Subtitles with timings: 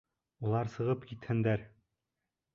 [0.47, 1.69] Улар сығып китһендәр!